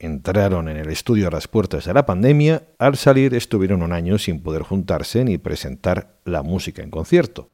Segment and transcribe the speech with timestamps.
[0.00, 4.18] entraron en el estudio a las puertas de la pandemia, al salir estuvieron un año
[4.18, 7.50] sin poder juntarse ni presentar la música en concierto.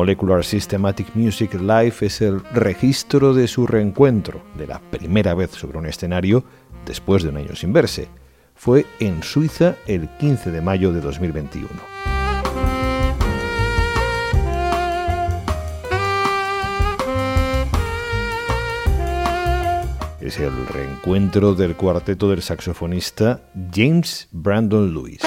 [0.00, 5.76] Molecular Systematic Music Live es el registro de su reencuentro, de la primera vez sobre
[5.76, 6.42] un escenario
[6.86, 8.08] después de un año sin verse.
[8.54, 11.68] Fue en Suiza el 15 de mayo de 2021.
[20.22, 25.20] Es el reencuentro del cuarteto del saxofonista James Brandon Lewis.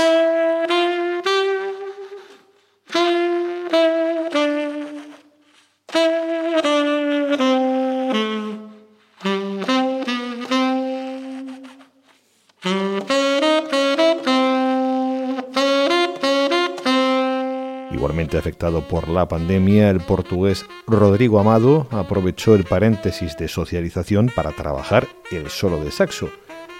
[18.37, 25.07] Afectado por la pandemia, el portugués Rodrigo Amado aprovechó el paréntesis de socialización para trabajar
[25.31, 26.29] el solo de saxo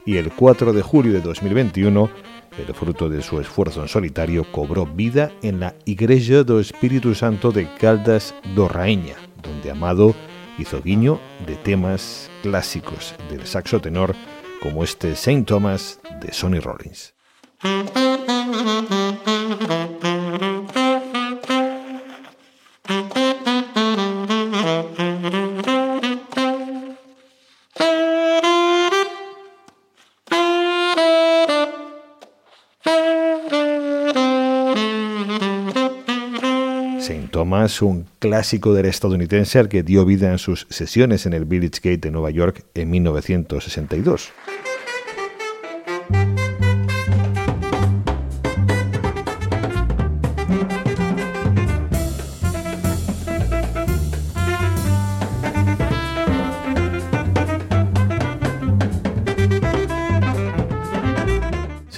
[0.06, 2.10] y el 4 de julio de 2021,
[2.58, 7.52] el fruto de su esfuerzo en solitario cobró vida en la Igreja do Espíritu Santo
[7.52, 10.14] de Caldas do Rainha, donde Amado
[10.58, 14.16] hizo guiño de temas clásicos del saxo tenor
[14.62, 17.14] como este Saint Thomas de Sonny Rollins.
[37.04, 41.44] Saint Thomas, un clásico del estadounidense al que dio vida en sus sesiones en el
[41.44, 44.32] Village Gate de Nueva York en 1962.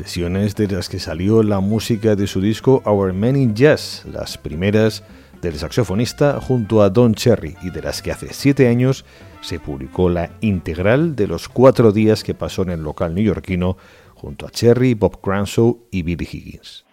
[0.06, 4.38] Sesiones de las que salió la música de su disco Our Men in Jazz, las
[4.38, 5.04] primeras
[5.42, 9.04] del saxofonista junto a Don Cherry y de las que hace siete años
[9.42, 13.78] se publicó la integral de los cuatro días que pasó en el local neoyorquino
[14.14, 16.85] junto a Cherry, Bob Cranshaw y Billy Higgins.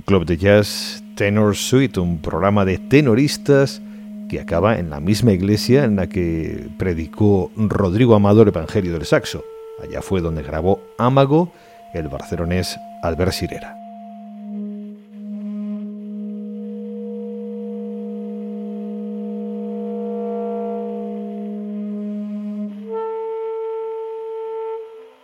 [0.00, 3.80] Club de Jazz Tenor Suite, un programa de tenoristas
[4.28, 9.44] que acaba en la misma iglesia en la que predicó Rodrigo Amador Evangelio del Saxo.
[9.82, 11.52] Allá fue donde grabó Ámago
[11.94, 13.85] el barcelonés Albert Sirera.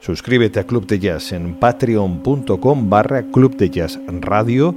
[0.03, 4.75] Suscríbete a Club de Jazz en patreon.com barra Club de Jazz Radio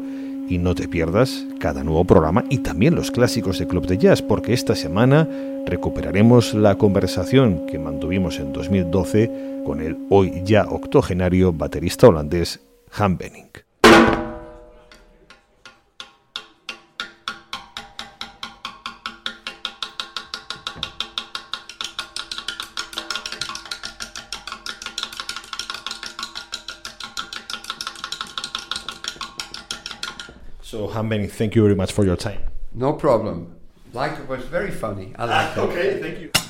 [0.48, 4.22] y no te pierdas cada nuevo programa y también los clásicos de Club de Jazz,
[4.22, 5.28] porque esta semana
[5.66, 12.60] recuperaremos la conversación que mantuvimos en 2012 con el hoy ya octogenario baterista holandés
[12.92, 13.65] Han Benning.
[30.76, 32.42] So, Han thank you very much for your time.
[32.74, 33.56] No problem.
[33.94, 35.14] Like it was very funny.
[35.18, 35.60] I like it.
[35.68, 36.45] okay, thank you.